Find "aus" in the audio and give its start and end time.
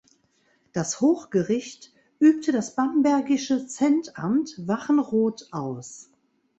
5.51-6.09